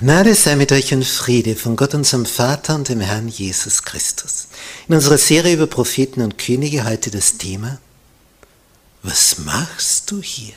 [0.00, 4.48] Gnade sei mit euch und Friede von Gott unserem Vater und dem Herrn Jesus Christus.
[4.88, 7.78] In unserer Serie über Propheten und Könige heute das Thema,
[9.02, 10.54] was machst du hier?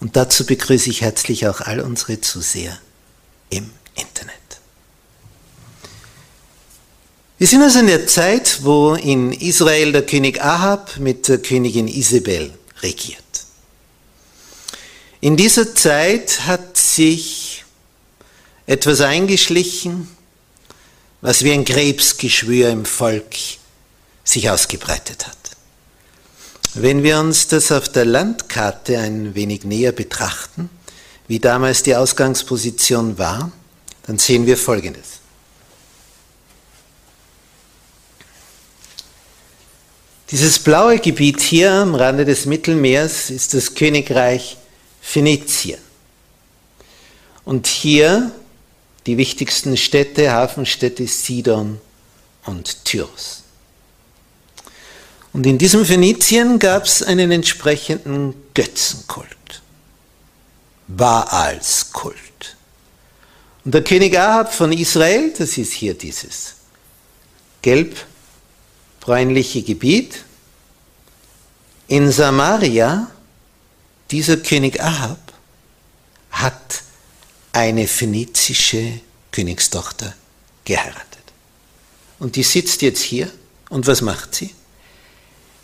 [0.00, 2.78] Und dazu begrüße ich herzlich auch all unsere Zuseher
[3.50, 4.34] im Internet.
[7.36, 11.86] Wir sind also in der Zeit, wo in Israel der König Ahab mit der Königin
[11.86, 13.18] Isabel regiert.
[15.20, 17.57] In dieser Zeit hat sich
[18.68, 20.08] etwas eingeschlichen,
[21.22, 23.34] was wie ein Krebsgeschwür im Volk
[24.24, 25.36] sich ausgebreitet hat.
[26.74, 30.68] Wenn wir uns das auf der Landkarte ein wenig näher betrachten,
[31.28, 33.50] wie damals die Ausgangsposition war,
[34.06, 35.20] dann sehen wir Folgendes.
[40.30, 44.58] Dieses blaue Gebiet hier am Rande des Mittelmeers ist das Königreich
[45.00, 45.80] Phönizien.
[47.46, 48.30] Und hier
[49.06, 51.80] die wichtigsten Städte, Hafenstädte Sidon
[52.44, 53.44] und Tyros.
[55.32, 59.62] Und in diesem Phönizien gab es einen entsprechenden Götzenkult,
[60.88, 62.16] Baalskult.
[63.64, 66.54] Und der König Ahab von Israel, das ist hier dieses
[67.62, 70.24] gelb-bräunliche Gebiet,
[71.86, 73.10] in Samaria,
[74.10, 75.18] dieser König Ahab
[76.30, 76.82] hat
[77.58, 79.00] eine phönizische
[79.32, 80.14] Königstochter
[80.64, 81.24] geheiratet.
[82.20, 83.32] Und die sitzt jetzt hier
[83.68, 84.54] und was macht sie?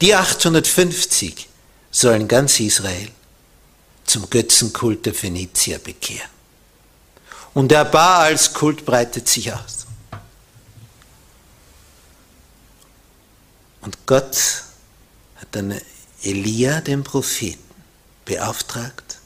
[0.00, 1.48] Die 850
[1.90, 3.10] sollen ganz Israel
[4.04, 6.30] zum Götzenkult der Phönizier bekehren.
[7.52, 9.86] Und der Baals-Kult breitet sich aus.
[13.80, 14.36] Und Gott
[15.36, 15.80] hat dann
[16.22, 17.62] Elia, den Propheten,
[18.24, 19.18] beauftragt,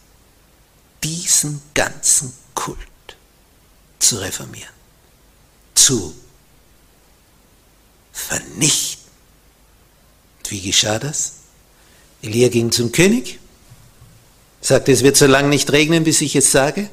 [1.05, 2.78] diesen ganzen Kult
[3.99, 4.72] zu reformieren,
[5.75, 6.14] zu
[8.19, 9.11] vernichten.
[10.38, 11.35] Und wie geschah das?
[12.20, 13.38] Elia ging zum König,
[14.61, 16.91] sagte, es wird so lange nicht regnen, bis ich es sage.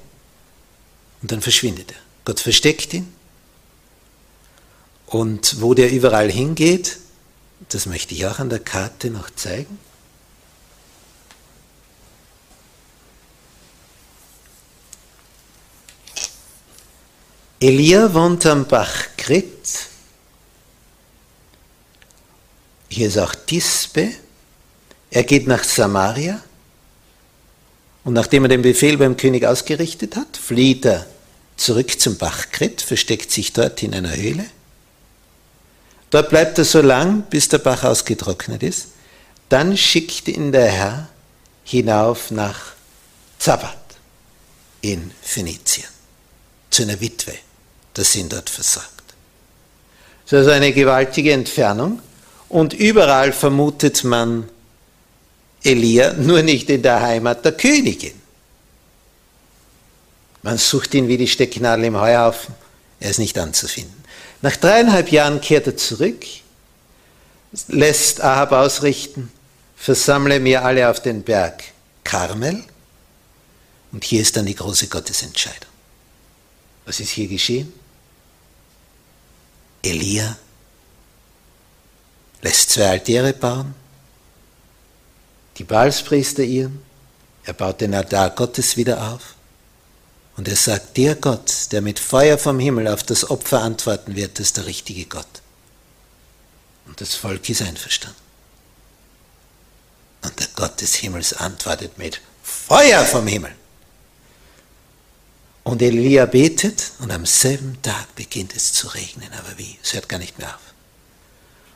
[1.21, 1.97] Und dann verschwindet er.
[2.25, 3.11] Gott versteckt ihn.
[5.07, 6.99] Und wo der überall hingeht,
[7.69, 9.79] das möchte ich auch an der Karte noch zeigen.
[17.59, 19.54] Elia wohnt am Bach Krit
[22.95, 24.09] Hier ist auch Tispe.
[25.11, 26.41] Er geht nach Samaria.
[28.05, 31.05] Und nachdem er den Befehl beim König ausgerichtet hat, flieht er
[31.57, 34.45] zurück zum Bach Krit, versteckt sich dort in einer Höhle.
[36.09, 38.87] Dort bleibt er so lang, bis der Bach ausgetrocknet ist.
[39.49, 41.09] Dann schickt ihn der Herr
[41.65, 42.75] hinauf nach
[43.39, 43.77] Zabat
[44.79, 45.89] in Phönizien,
[46.69, 47.33] zu einer Witwe,
[47.93, 48.87] das ihn dort versorgt.
[50.23, 51.99] Das ist also eine gewaltige Entfernung
[52.55, 54.47] und überall vermutet man
[55.61, 58.13] Elia, nur nicht in der Heimat der Königin.
[60.41, 62.55] Man sucht ihn wie die Stecknadel im Heuhaufen,
[63.01, 64.01] er ist nicht anzufinden.
[64.41, 66.23] Nach dreieinhalb Jahren kehrt er zurück,
[67.67, 69.33] lässt Ahab ausrichten,
[69.75, 71.61] versammle mir alle auf den Berg
[72.05, 72.63] Karmel.
[73.91, 75.73] Und hier ist dann die große Gottesentscheidung.
[76.85, 77.73] Was ist hier geschehen?
[79.83, 80.37] Elia
[82.45, 83.73] lässt zwei Altäre bauen,
[85.57, 86.83] die Baalspriester ihren,
[87.43, 89.33] er baut den Altar Gottes wieder auf
[90.37, 94.39] und er sagt, der Gott, der mit Feuer vom Himmel auf das Opfer antworten wird,
[94.39, 95.41] ist der richtige Gott.
[96.85, 98.19] Und das Volk ist einverstanden.
[100.23, 103.55] Und der Gott des Himmels antwortet mit Feuer vom Himmel.
[105.63, 109.31] Und Elia betet und am selben Tag beginnt es zu regnen.
[109.33, 109.79] Aber wie?
[109.81, 110.74] Es hört gar nicht mehr auf.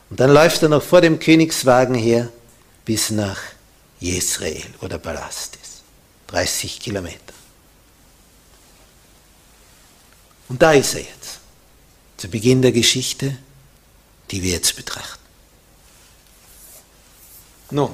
[0.09, 2.29] Und dann läuft er noch vor dem Königswagen her
[2.85, 3.39] bis nach
[3.99, 5.83] Jezreel, wo der Palast ist.
[6.27, 7.33] 30 Kilometer.
[10.47, 11.39] Und da ist er jetzt.
[12.17, 13.37] Zu Beginn der Geschichte,
[14.31, 15.23] die wir jetzt betrachten.
[17.71, 17.93] Nun,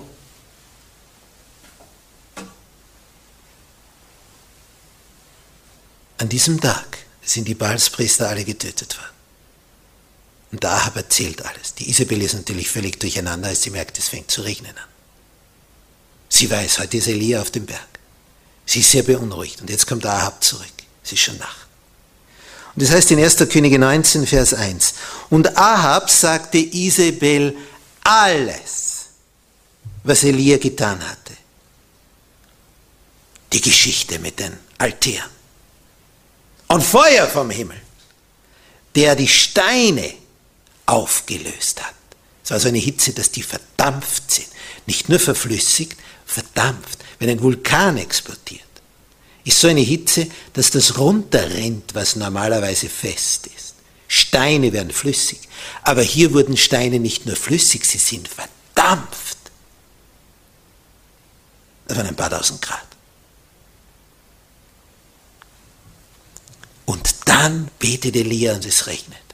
[6.17, 9.15] an diesem Tag sind die Baalspriester alle getötet worden.
[10.55, 11.73] Und Ahab erzählt alles.
[11.73, 14.87] Die Isabel ist natürlich völlig durcheinander, als sie merkt, es fängt zu regnen an.
[16.29, 17.85] Sie weiß, heute ist Elia auf dem Berg.
[18.65, 19.59] Sie ist sehr beunruhigt.
[19.59, 20.71] Und jetzt kommt Ahab zurück.
[21.03, 21.67] Es ist schon Nacht.
[22.73, 23.35] Und das heißt in 1.
[23.49, 24.93] Könige 19, Vers 1.
[25.29, 27.53] Und Ahab sagte Isabel
[28.05, 29.07] alles,
[30.05, 31.33] was Elia getan hatte.
[33.51, 35.29] Die Geschichte mit den Altären.
[36.69, 37.81] Und Feuer vom Himmel,
[38.95, 40.13] der die Steine
[40.85, 41.95] aufgelöst hat.
[42.43, 44.47] Es war so eine Hitze, dass die verdampft sind.
[44.85, 46.99] Nicht nur verflüssigt, verdampft.
[47.19, 48.61] Wenn ein Vulkan explodiert,
[49.43, 53.75] ist so eine Hitze, dass das runterrennt, was normalerweise fest ist.
[54.07, 55.39] Steine werden flüssig.
[55.83, 59.37] Aber hier wurden Steine nicht nur flüssig, sie sind verdampft.
[61.87, 62.85] Das waren ein paar tausend Grad.
[66.85, 69.24] Und dann betet Elia und es regnet.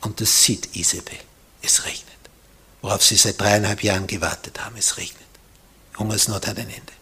[0.00, 1.18] Und das sieht Isabel.
[1.62, 2.04] Es regnet.
[2.82, 4.76] Worauf sie seit dreieinhalb Jahren gewartet haben.
[4.76, 5.18] Es regnet.
[5.98, 6.92] Hungersnot hat ein Ende.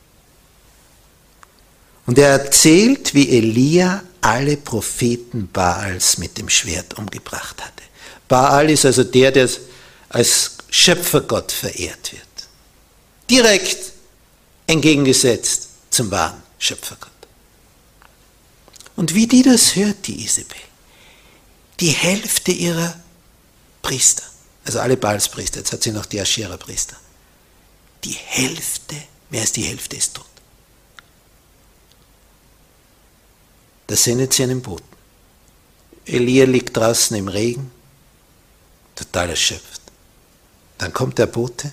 [2.07, 7.83] Und er erzählt, wie Elia alle Propheten Baals mit dem Schwert umgebracht hatte.
[8.29, 9.49] Baal ist also der, der
[10.09, 12.23] als Schöpfergott verehrt wird.
[13.29, 13.93] Direkt
[14.67, 17.11] entgegengesetzt zum wahren Schöpfergott.
[18.95, 20.57] Und wie die das hört, die Isabel,
[21.81, 22.95] die Hälfte ihrer
[23.83, 24.25] Priester,
[24.65, 26.97] also alle Baalspriester, jetzt hat sie noch die Aschera-Priester,
[28.05, 28.97] die Hälfte,
[29.31, 30.27] mehr als die Hälfte ist tot.
[33.87, 34.85] Da sendet sie einen Boten.
[36.07, 37.71] Elia liegt draußen im Regen,
[38.95, 39.81] total erschöpft.
[40.79, 41.73] Dann kommt der Bote.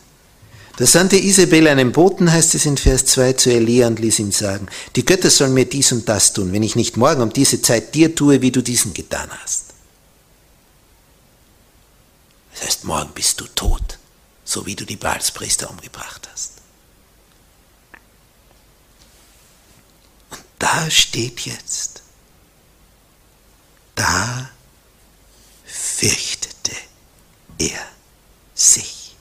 [0.78, 4.32] Da sandte Isabel einen Boten, heißt es in Vers 2, zu Elia und ließ ihm
[4.32, 7.62] sagen, die Götter sollen mir dies und das tun, wenn ich nicht morgen um diese
[7.62, 9.73] Zeit dir tue, wie du diesen getan hast.
[12.54, 14.00] Das heißt, morgen bist du tot
[14.44, 16.54] so wie du die Baalspriester umgebracht hast.
[20.30, 22.04] Und da steht jetzt,
[23.96, 24.50] da
[25.66, 26.76] fürchtete
[27.58, 27.88] er
[28.54, 29.16] sich.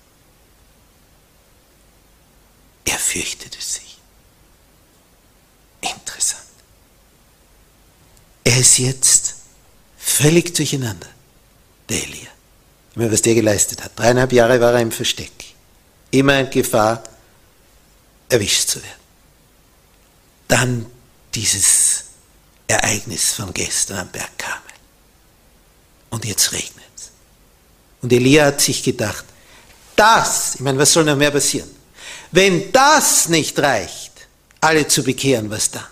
[2.84, 3.98] Er fürchtete sich.
[5.80, 6.42] Interessant.
[8.44, 9.36] Er ist jetzt
[9.96, 11.08] völlig durcheinander,
[11.88, 12.30] der Elia.
[12.94, 13.92] Immer was der geleistet hat.
[13.96, 15.32] Dreieinhalb Jahre war er im Versteck.
[16.10, 17.02] Immer in Gefahr,
[18.28, 19.00] erwischt zu werden.
[20.48, 20.86] Dann
[21.34, 22.04] dieses
[22.66, 24.62] Ereignis von gestern am Berg Karmel.
[26.10, 27.10] Und jetzt regnet es.
[28.02, 29.24] Und Elia hat sich gedacht,
[29.96, 31.70] das, ich meine, was soll noch mehr passieren?
[32.30, 34.12] Wenn das nicht reicht,
[34.60, 35.84] alle zu bekehren, was dann?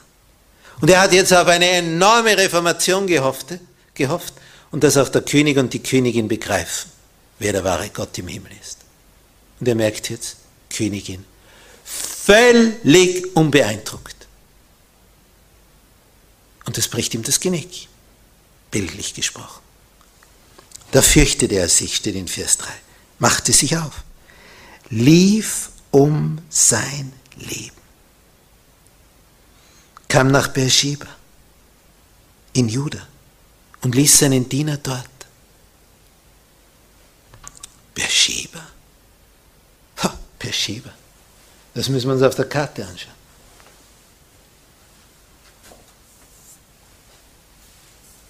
[0.81, 3.47] Und er hat jetzt auf eine enorme Reformation gehofft,
[3.95, 4.35] gehofft
[4.71, 6.91] und dass auch der König und die Königin begreifen,
[7.39, 8.79] wer der wahre Gott im Himmel ist.
[9.59, 10.37] Und er merkt jetzt,
[10.71, 11.25] Königin,
[11.85, 14.17] völlig unbeeindruckt.
[16.67, 17.89] Und das bricht ihm das Genick,
[18.71, 19.63] bildlich gesprochen.
[20.93, 22.69] Da fürchtete er sich, steht in Vers 3,
[23.19, 24.05] machte sich auf,
[24.89, 27.77] lief um sein Leben,
[30.09, 31.07] kam nach Beersheba
[32.53, 33.07] in Juda
[33.83, 35.07] und ließ seinen Diener dort.
[37.95, 38.67] Beersheba?
[40.03, 40.91] Ha, Beersheba.
[41.75, 43.15] Das müssen wir uns auf der Karte anschauen.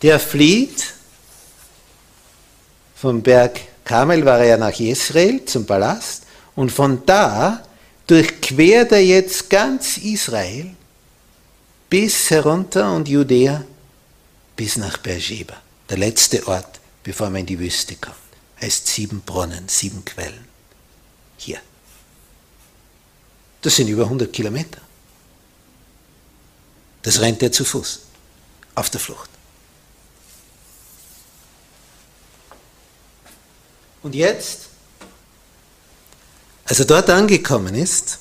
[0.03, 0.95] Der flieht
[2.97, 7.63] vom Berg Karmel, war er nach Israel zum Palast und von da
[8.07, 10.71] durchquert er jetzt ganz Israel
[11.89, 13.65] bis herunter und Judäa
[14.61, 15.57] bis nach Beersheba,
[15.89, 18.15] der letzte Ort, bevor man in die Wüste kommt.
[18.61, 20.47] Heißt sieben Brunnen, sieben Quellen.
[21.39, 21.63] Hier.
[23.63, 24.83] Das sind über 100 Kilometer.
[27.01, 28.01] Das rennt er zu Fuß,
[28.75, 29.31] auf der Flucht.
[34.03, 34.67] Und jetzt,
[36.67, 38.19] als er dort angekommen ist,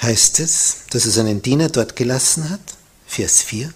[0.00, 2.73] heißt es, dass er seinen Diener dort gelassen hat,
[3.14, 3.72] Vers 4.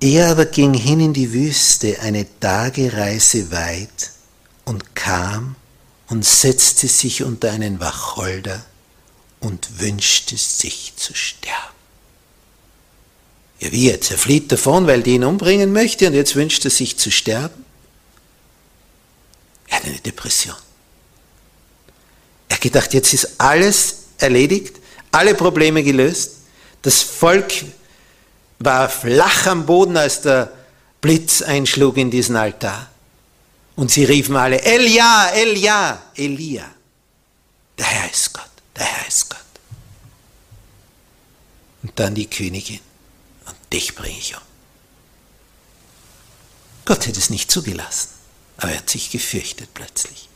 [0.00, 4.12] Er aber ging hin in die Wüste eine Tagereise weit
[4.66, 5.56] und kam
[6.08, 8.62] und setzte sich unter einen Wacholder
[9.40, 11.74] und wünschte sich zu sterben.
[13.60, 14.10] Ja, wie jetzt?
[14.10, 17.64] Er flieht davon, weil die ihn umbringen möchte und jetzt wünscht er sich zu sterben?
[19.66, 20.56] Er hat eine Depression.
[22.48, 24.76] Er hat gedacht, jetzt ist alles erledigt,
[25.10, 26.37] alle Probleme gelöst.
[26.82, 27.52] Das Volk
[28.58, 30.52] war flach am Boden, als der
[31.00, 32.88] Blitz einschlug in diesen Altar.
[33.76, 36.64] Und sie riefen alle, Elia, Elia, Elia.
[37.78, 39.38] Der Herr ist Gott, der Herr ist Gott.
[41.82, 42.80] Und dann die Königin
[43.72, 44.42] dich bringe ich um.
[46.84, 48.08] Gott hätte es nicht zugelassen,
[48.56, 50.28] aber er hat sich gefürchtet plötzlich.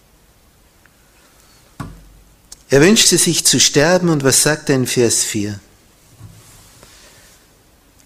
[2.68, 5.58] Er wünschte sich zu sterben und was sagt er in Vers 4?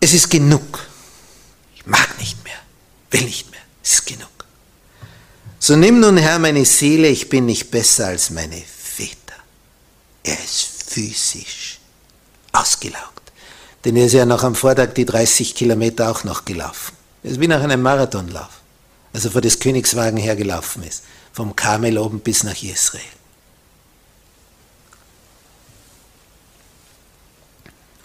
[0.01, 0.87] Es ist genug.
[1.75, 2.59] Ich mag nicht mehr,
[3.11, 4.29] will nicht mehr, es ist genug.
[5.59, 9.35] So nimm nun Herr meine Seele, ich bin nicht besser als meine Väter.
[10.23, 11.81] Er ist physisch
[12.53, 13.33] ausgelaugt.
[13.85, 16.97] Denn er ist ja noch am Vortag die 30 Kilometer auch noch gelaufen.
[17.23, 18.61] Er ist wie nach einem Marathonlauf,
[19.13, 23.03] als er vor des Königswagen hergelaufen ist, vom Kamel oben bis nach Israel.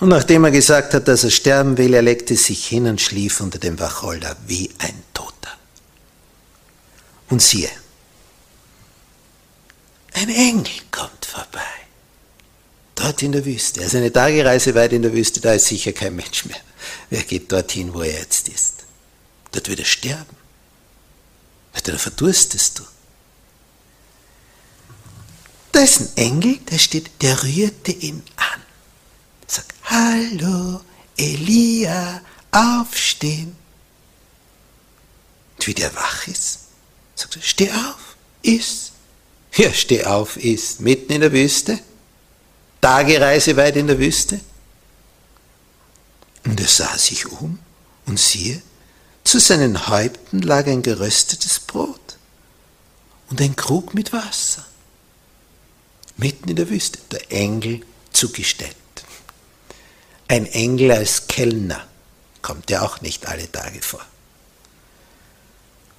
[0.01, 3.39] Und nachdem er gesagt hat, dass er sterben will, er legte sich hin und schlief
[3.39, 5.51] unter dem Wacholder wie ein Toter.
[7.29, 7.69] Und siehe,
[10.13, 11.61] ein Engel kommt vorbei.
[12.95, 13.81] Dort in der Wüste.
[13.81, 16.61] Also eine Tagereise weit in der Wüste, da ist sicher kein Mensch mehr.
[17.11, 18.85] Wer geht dorthin, wo er jetzt ist?
[19.51, 20.35] Dort wird er sterben.
[21.83, 22.83] Da verdurstest du.
[25.71, 28.60] Da ist ein Engel, der steht, der rührte ihn an.
[29.51, 30.79] Sagt, hallo,
[31.17, 33.53] Elia, aufstehen.
[35.57, 36.59] Und wie der wach ist,
[37.15, 38.93] sagt er, steh auf, iss.
[39.55, 41.77] Ja, steh auf, iss, mitten in der Wüste.
[42.79, 44.39] Tagereise weit in der Wüste.
[46.45, 47.59] Und er sah sich um
[48.05, 48.61] und siehe,
[49.25, 52.15] zu seinen Häupten lag ein geröstetes Brot
[53.29, 54.65] und ein Krug mit Wasser.
[56.15, 57.81] Mitten in der Wüste, der Engel
[58.13, 58.77] zugestellt.
[60.31, 61.85] Ein Engel als Kellner
[62.41, 63.99] kommt ja auch nicht alle Tage vor.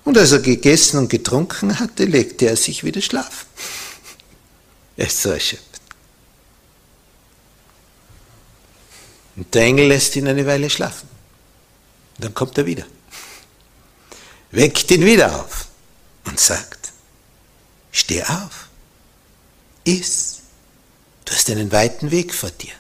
[0.04, 3.46] Und als er gegessen und getrunken hatte, legte er sich wieder schlafen.
[4.96, 5.80] Er ist so erschöpft.
[9.36, 11.08] Und der Engel lässt ihn eine Weile schlafen.
[12.16, 12.86] Und dann kommt er wieder.
[14.50, 15.66] Weckt ihn wieder auf
[16.24, 16.92] und sagt,
[17.90, 18.68] steh auf,
[19.84, 20.40] iss,
[21.26, 22.72] du hast einen weiten Weg vor dir.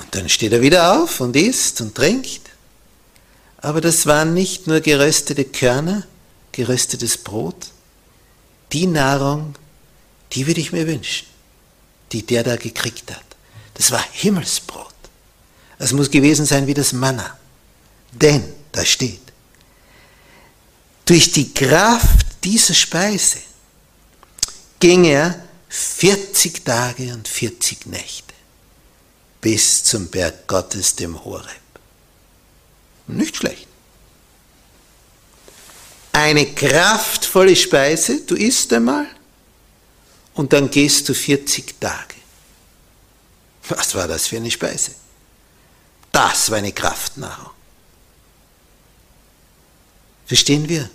[0.00, 2.42] Und dann steht er wieder auf und isst und trinkt.
[3.58, 6.06] Aber das waren nicht nur geröstete Körner,
[6.52, 7.68] geröstetes Brot,
[8.72, 9.54] die Nahrung,
[10.32, 11.26] die würde ich mir wünschen,
[12.12, 13.24] die der da gekriegt hat.
[13.74, 14.94] Das war Himmelsbrot.
[15.78, 17.38] Es muss gewesen sein wie das Manna.
[18.12, 19.20] Denn, da steht,
[21.04, 23.38] durch die Kraft dieser Speise
[24.80, 28.25] ging er 40 Tage und 40 Nächte
[29.46, 31.46] bis zum Berg Gottes, dem Horeb.
[33.06, 33.68] Nicht schlecht.
[36.10, 39.06] Eine kraftvolle Speise, du isst einmal
[40.34, 42.16] und dann gehst du 40 Tage.
[43.68, 44.90] Was war das für eine Speise?
[46.10, 47.52] Das war eine Kraftnahrung.
[50.26, 50.90] Verstehen wir?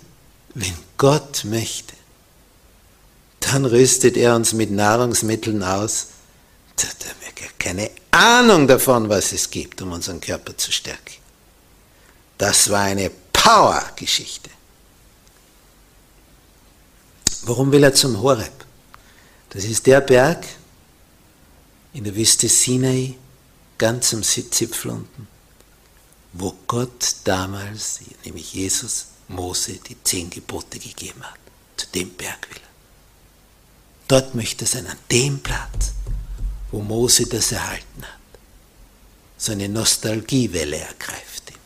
[0.52, 1.94] Wenn Gott möchte,
[3.40, 6.08] dann rüstet er uns mit Nahrungsmitteln aus.
[6.76, 6.88] Da
[7.42, 11.20] wir keine Ahnung davon, was es gibt, um unseren Körper zu stärken.
[12.38, 14.50] Das war eine Power-Geschichte.
[17.42, 18.64] Warum will er zum Horeb?
[19.50, 20.46] Das ist der Berg
[21.92, 23.14] in der Wüste Sinai,
[23.76, 25.28] ganz am Zipfel unten,
[26.32, 31.38] wo Gott damals, nämlich Jesus, Mose die zehn Gebote gegeben hat.
[31.76, 32.72] Zu dem Berg will er.
[34.08, 35.92] Dort möchte er sein, an dem Platz,
[36.72, 38.18] wo Mose das erhalten hat.
[39.36, 41.56] So eine Nostalgiewelle ergreift ihn.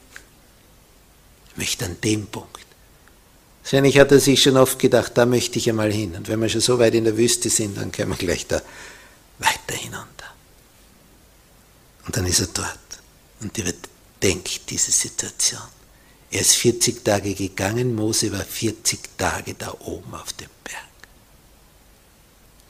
[1.50, 2.66] Ich möchte an dem Punkt.
[3.62, 6.14] Wahrscheinlich hat er sich schon oft gedacht, da möchte ich einmal hin.
[6.14, 8.60] Und wenn wir schon so weit in der Wüste sind, dann können wir gleich da
[9.38, 10.06] weiter hinunter.
[12.06, 12.78] Und dann ist er dort
[13.40, 15.60] und überdenkt diese Situation.
[16.30, 20.76] Er ist 40 Tage gegangen, Mose war 40 Tage da oben auf dem Berg.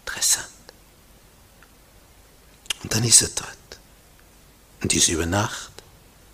[0.06, 0.55] Interessant.
[2.86, 3.48] Und dann ist er dort.
[4.80, 5.72] Und ist über Nacht,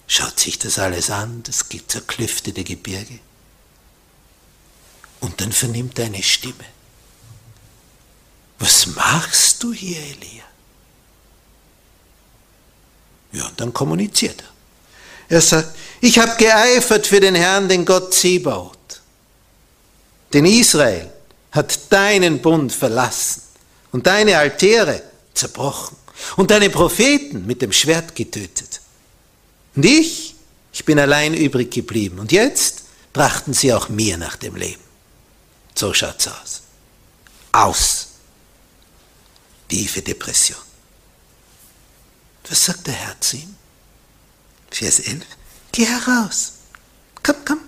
[0.07, 3.21] schaut sich das alles an, das zerklüftete Gebirge.
[5.21, 6.67] Und dann vernimmt er eine Stimme.
[8.59, 10.45] Was machst du hier, Elia?
[13.33, 15.37] Ja, und dann kommuniziert er.
[15.37, 19.01] Er sagt, ich habe geeifert für den Herrn, den Gott Zebaut.
[20.35, 21.11] Denn Israel
[21.51, 23.41] hat deinen Bund verlassen
[23.91, 26.02] und deine Altäre zerbrochen
[26.37, 28.81] und deine Propheten mit dem Schwert getötet.
[29.75, 30.35] Und ich,
[30.73, 32.19] ich bin allein übrig geblieben.
[32.19, 32.83] Und jetzt
[33.13, 34.83] brachten sie auch mir nach dem Leben.
[35.75, 36.63] So schaut's aus.
[37.53, 38.09] Aus.
[39.69, 40.59] Tiefe Depression.
[42.49, 43.57] Was sagt der Herr zu ihm?
[44.71, 45.23] Vers 11.
[45.73, 46.55] Geh heraus.
[47.23, 47.61] Komm, komm.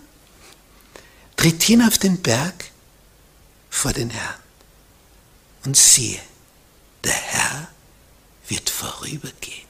[1.36, 2.70] Tritt hin auf den Berg
[3.70, 4.40] vor den Herrn.
[5.64, 6.20] Und siehe,
[7.02, 7.68] der Herr
[8.48, 9.66] wird vorübergehen.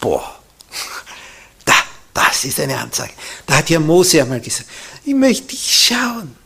[0.00, 0.40] Boah,
[1.64, 1.74] da,
[2.14, 3.12] das ist eine Ansage.
[3.46, 4.68] Da hat ja Mose einmal gesagt,
[5.04, 6.36] ich möchte dich schauen.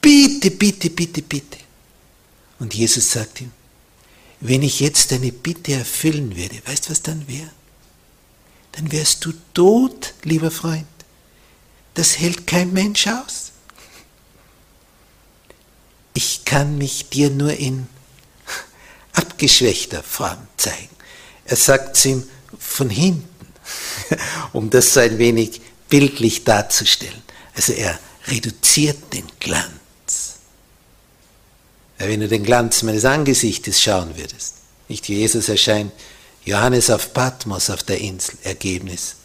[0.00, 1.58] Bitte, bitte, bitte, bitte.
[2.58, 3.52] Und Jesus sagt ihm,
[4.40, 7.50] wenn ich jetzt deine Bitte erfüllen würde, weißt du, was dann wäre?
[8.72, 10.86] Dann wärst du tot, lieber Freund.
[11.94, 13.52] Das hält kein Mensch aus.
[16.12, 17.86] Ich kann mich dir nur in
[19.16, 20.94] abgeschwächter Form zeigen.
[21.44, 23.28] Er sagt es ihm von hinten,
[24.52, 27.22] um das so ein wenig bildlich darzustellen.
[27.54, 27.98] Also er
[28.28, 30.36] reduziert den Glanz.
[31.98, 34.54] Wenn du den Glanz meines Angesichtes schauen würdest,
[34.88, 35.92] nicht wie Jesus erscheint,
[36.44, 39.16] Johannes auf Patmos auf der Insel, Ergebnis,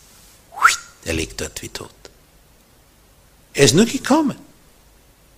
[1.04, 1.90] er liegt dort wie tot.
[3.54, 4.38] Er ist nur gekommen,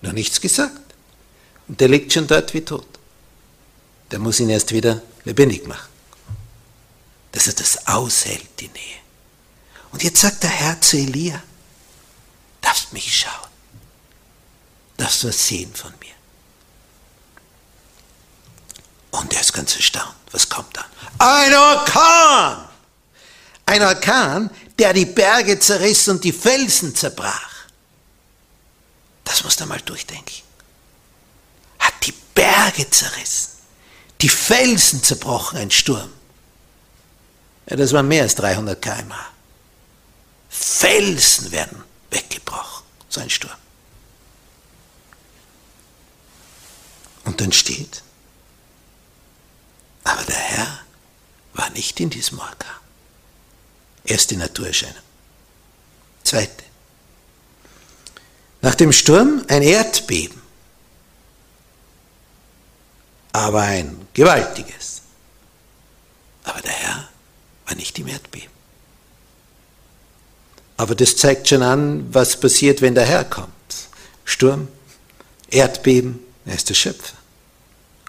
[0.02, 0.80] noch nichts gesagt.
[1.66, 2.86] Und der liegt schon dort wie tot.
[4.10, 5.88] Der muss ihn erst wieder lebendig machen.
[7.32, 9.00] Dass er das aushält, die Nähe.
[9.92, 11.42] Und jetzt sagt der Herr zu Elia,
[12.60, 13.50] darfst mich schauen,
[14.96, 16.14] darfst du was sehen von mir.
[19.12, 20.14] Und er ist ganz erstaunt.
[20.32, 20.86] Was kommt dann?
[21.18, 22.68] Ein Orkan!
[23.66, 27.54] Ein Orkan, der die Berge zerriss und die Felsen zerbrach.
[29.22, 30.42] Das musst du mal durchdenken.
[31.78, 33.52] Hat die Berge zerrissen,
[34.24, 36.10] die Felsen zerbrochen, ein Sturm.
[37.68, 39.32] Ja, das war mehr als 300 km/h.
[40.48, 43.58] Felsen werden weggebrochen, so ein Sturm.
[47.24, 48.02] Und dann steht,
[50.04, 50.80] aber der Herr
[51.52, 52.76] war nicht in diesem Orkan.
[54.04, 55.02] Erste Naturerscheinung.
[56.22, 56.64] Zweite.
[58.62, 60.43] Nach dem Sturm ein Erdbeben.
[63.34, 65.02] Aber ein gewaltiges.
[66.44, 67.08] Aber der Herr
[67.66, 68.54] war nicht im Erdbeben.
[70.76, 73.50] Aber das zeigt schon an, was passiert, wenn der Herr kommt.
[74.24, 74.68] Sturm,
[75.50, 77.16] Erdbeben, er ist der Schöpfer.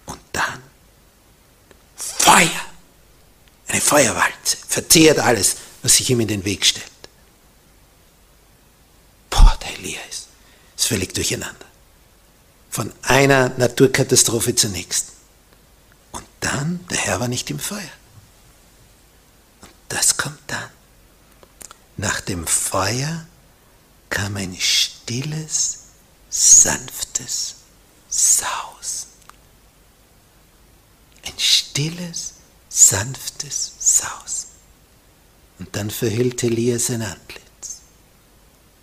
[0.05, 0.61] Und dann
[1.95, 2.61] Feuer.
[3.67, 4.57] Eine Feuerwalze.
[4.67, 6.85] Verzehrt alles, was sich ihm in den Weg stellt.
[9.31, 10.27] Boah, der Elia ist,
[10.77, 11.65] ist völlig durcheinander.
[12.69, 15.14] Von einer Naturkatastrophe zur nächsten.
[16.45, 17.79] Dann, der Herr war nicht im Feuer.
[19.61, 20.69] Und das kommt dann.
[21.97, 23.25] Nach dem Feuer
[24.09, 25.79] kam ein stilles,
[26.29, 27.55] sanftes
[28.09, 29.15] Sausen
[31.25, 32.33] ein stilles,
[32.69, 34.47] sanftes Saus.
[35.59, 37.43] Und dann verhüllte Elia sein Antlitz.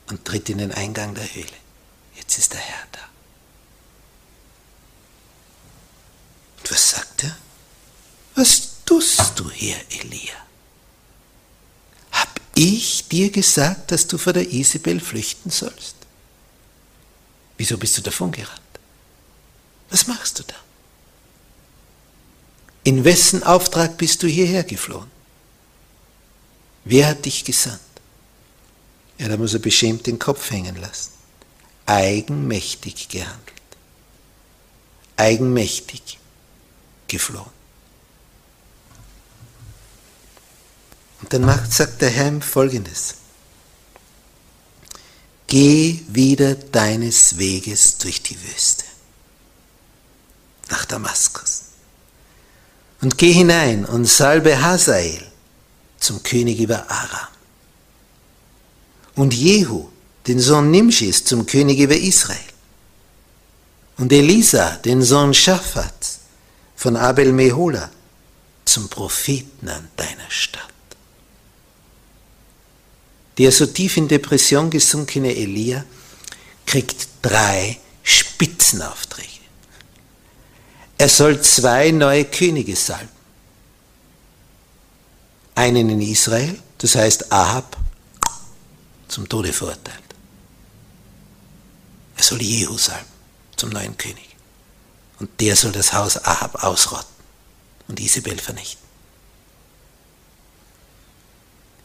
[0.09, 1.46] und tritt in den Eingang der Höhle.
[2.16, 2.98] Jetzt ist der Herr da.
[6.59, 7.37] Und was sagt er?
[8.35, 10.35] Was tust du hier, Elia?
[12.12, 15.97] Hab ich dir gesagt, dass du vor der Isabel flüchten sollst?
[17.57, 18.61] Wieso bist du davon gerannt?
[19.90, 20.55] Was machst du da?
[22.85, 25.11] In wessen Auftrag bist du hierher geflohen?
[26.85, 27.81] Wer hat dich gesandt?
[29.18, 31.12] Ja, da muss er beschämt den Kopf hängen lassen.
[31.87, 33.53] Eigenmächtig gehandelt.
[35.16, 36.18] Eigenmächtig
[37.07, 37.62] geflohen.
[41.22, 43.14] Und dann macht, sagt der Herr folgendes.
[45.46, 48.85] Geh wieder deines Weges durch die Wüste
[50.70, 51.64] nach Damaskus
[53.02, 55.22] und geh hinein und salbe Hazael
[55.98, 57.28] zum König über Aram
[59.14, 59.88] und Jehu,
[60.26, 62.38] den Sohn Nimschis, zum König über Israel
[63.98, 66.20] und Elisa, den Sohn Schaphats
[66.76, 67.90] von Abel Mehola,
[68.64, 70.51] zum Propheten an deiner Stadt.
[73.42, 75.85] Der so tief in Depression gesunkene Elia
[76.64, 79.40] kriegt drei Spitzenaufträge.
[80.96, 83.09] Er soll zwei neue Könige salben.
[85.57, 87.76] Einen in Israel, das heißt Ahab,
[89.09, 89.98] zum Tode verurteilt.
[92.16, 93.11] Er soll Jehu salben
[93.57, 94.37] zum neuen König.
[95.18, 97.11] Und der soll das Haus Ahab ausrotten
[97.88, 98.82] und Isabel vernichten.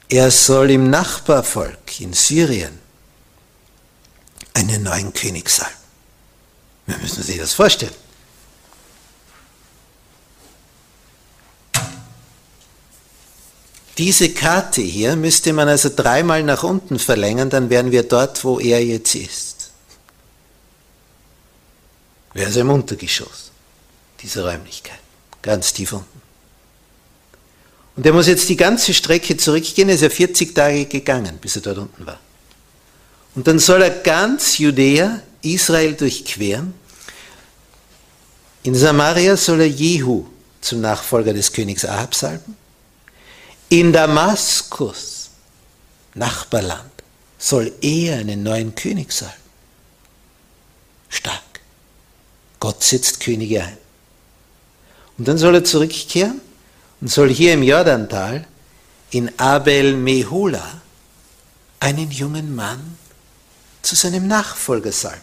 [0.10, 2.80] Er soll im Nachbarvolk in Syrien
[4.54, 5.74] einen neuen König salben.
[6.86, 7.94] Wir müssen sich das vorstellen.
[13.98, 18.60] Diese Karte hier müsste man also dreimal nach unten verlängern, dann wären wir dort, wo
[18.60, 19.72] er jetzt ist.
[22.34, 23.52] Wäre also im Untergeschoss
[24.22, 25.00] dieser Räumlichkeit,
[25.42, 26.22] ganz tief unten.
[27.98, 31.56] Und er muss jetzt die ganze Strecke zurückgehen, er ist ja 40 Tage gegangen, bis
[31.56, 32.20] er dort unten war.
[33.34, 36.76] Und dann soll er ganz Judäa, Israel durchqueren.
[38.62, 40.26] In Samaria soll er Jehu
[40.62, 42.56] zum Nachfolger des Königs Ahab salben.
[43.70, 45.32] In Damaskus,
[46.14, 46.92] Nachbarland,
[47.40, 49.34] soll er einen neuen König sein.
[51.10, 51.42] Stark.
[52.60, 53.78] Gott setzt Könige ein.
[55.18, 56.42] Und dann soll er zurückkehren
[57.02, 58.46] und soll hier im Jordantal
[59.12, 60.82] in Abel Mehola
[61.80, 62.98] einen jungen Mann
[63.82, 65.22] zu seinem Nachfolger salben,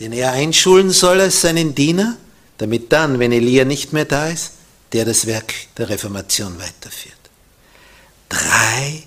[0.00, 2.16] den er einschulen soll als seinen Diener,
[2.58, 4.52] damit dann, wenn Elia nicht mehr da ist,
[4.92, 7.14] der das Werk der Reformation weiterführt.
[8.28, 9.02] Drei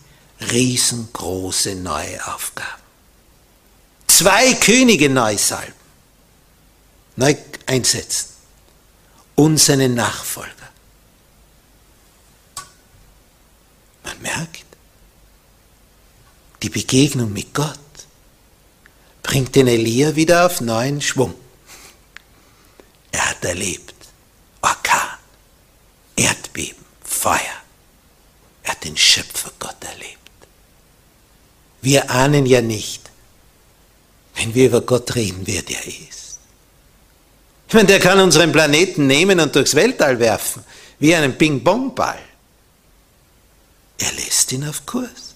[0.51, 2.83] riesengroße neue Aufgaben.
[4.07, 5.73] Zwei Könige neu salben,
[7.15, 8.28] neu einsetzen
[9.39, 10.69] und seinen Nachfolger.
[14.03, 14.65] Man merkt,
[16.61, 17.79] die Begegnung mit Gott
[19.23, 21.35] bringt den Elia wieder auf neuen Schwung.
[23.13, 23.95] Er hat erlebt,
[24.61, 25.17] Orkan,
[26.17, 27.59] Erdbeben, Feuer.
[28.63, 30.17] Er hat den Schöpfer Gott erlebt.
[31.81, 33.09] Wir ahnen ja nicht,
[34.35, 36.28] wenn wir über Gott reden, wer der ist.
[37.69, 40.63] Ich meine, der kann unseren Planeten nehmen und durchs Weltall werfen,
[40.97, 42.17] wie einen Ping-Pong-Ball.
[43.99, 45.35] Er lässt ihn auf Kurs.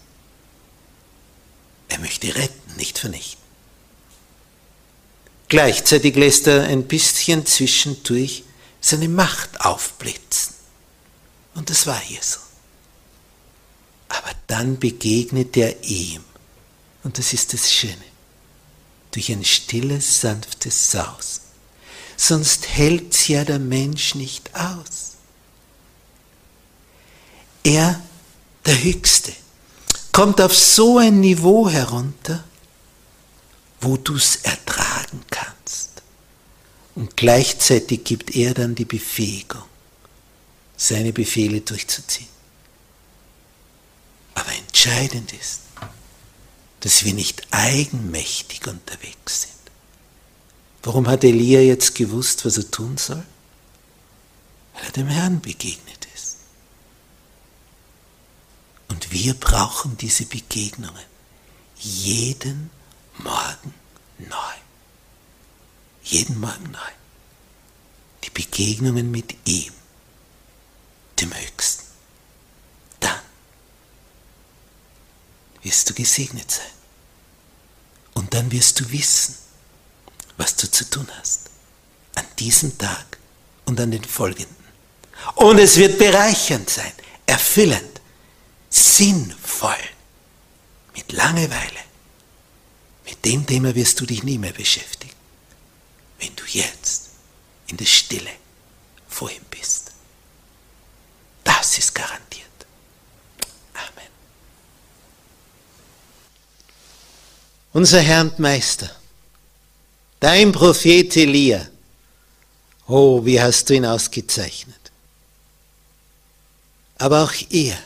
[1.89, 3.43] Er möchte retten, nicht vernichten.
[5.48, 8.43] Gleichzeitig lässt er ein bisschen zwischendurch
[8.82, 10.56] seine Macht aufblitzen.
[11.54, 12.39] Und das war hier so.
[14.10, 16.24] Aber dann begegnet er ihm.
[17.04, 17.93] Und das ist das Schöne.
[19.12, 21.42] Durch ein stilles, sanftes Saus.
[22.15, 25.13] Sonst hält's ja der Mensch nicht aus.
[27.63, 28.02] Er,
[28.65, 29.34] der Höchste,
[30.12, 32.43] kommt auf so ein Niveau herunter,
[33.82, 36.02] wo du's ertragen kannst.
[36.95, 39.63] Und gleichzeitig gibt er dann die Befähigung
[40.78, 42.28] seine Befehle durchzuziehen.
[44.36, 45.62] Aber entscheidend ist,
[46.82, 49.52] dass wir nicht eigenmächtig unterwegs sind.
[50.84, 53.26] Warum hat Elia jetzt gewusst, was er tun soll?
[54.74, 56.38] Weil er dem Herrn begegnet ist.
[58.89, 61.06] Und wir brauchen diese Begegnungen
[61.78, 62.69] jeden
[63.17, 63.74] Morgen
[64.17, 64.54] neu.
[66.04, 66.91] Jeden Morgen neu.
[68.26, 69.72] Die Begegnungen mit ihm
[71.19, 71.84] dem Höchsten.
[73.00, 73.19] Dann
[75.62, 76.65] wirst du gesegnet sein.
[78.13, 79.36] Und dann wirst du wissen,
[80.38, 81.50] was du zu tun hast.
[82.15, 83.17] An diesem Tag
[83.65, 84.56] und an den folgenden.
[85.36, 86.91] Und es wird bereichernd sein,
[87.26, 88.02] erfüllend,
[88.69, 89.78] sinnvoll,
[90.96, 91.80] mit Langeweile.
[93.06, 95.15] Mit dem Thema wirst du dich nie mehr beschäftigen,
[96.19, 97.10] wenn du jetzt
[97.67, 98.30] in der Stille
[99.08, 99.91] vor ihm bist.
[101.43, 102.48] Das ist garantiert.
[103.74, 104.10] Amen.
[107.74, 108.89] Unser Herr und Meister,
[110.23, 111.67] dein Prophet Elia,
[112.88, 114.79] oh, wie hast du ihn ausgezeichnet.
[116.97, 117.77] Aber auch er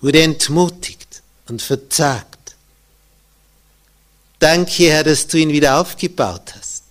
[0.00, 2.56] wurde entmutigt und verzagt.
[4.40, 6.82] Danke, Herr, dass du ihn wieder aufgebaut hast.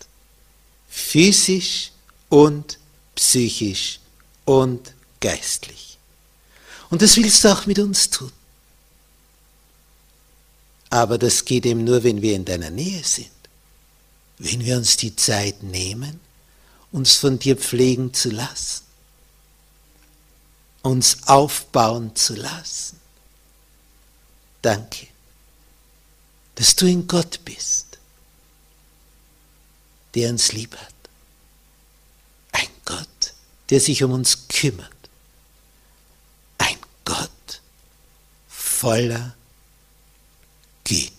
[0.88, 1.92] Physisch
[2.30, 2.80] und
[3.16, 4.00] psychisch
[4.46, 5.98] und geistlich.
[6.90, 8.32] Und das willst du auch mit uns tun.
[10.90, 13.35] Aber das geht eben nur, wenn wir in deiner Nähe sind.
[14.38, 16.20] Wenn wir uns die Zeit nehmen,
[16.92, 18.84] uns von dir pflegen zu lassen.
[20.82, 23.00] Uns aufbauen zu lassen.
[24.62, 25.08] Danke,
[26.56, 28.00] dass du in Gott bist,
[30.16, 30.94] der uns lieb hat.
[32.52, 33.34] Ein Gott,
[33.70, 34.92] der sich um uns kümmert.
[36.58, 37.62] Ein Gott
[38.48, 39.36] voller
[40.84, 41.15] Güte.